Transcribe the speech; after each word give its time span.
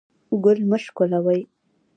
ګل 0.43 0.59
مه 0.69 0.77
شکولوئ 0.83 1.41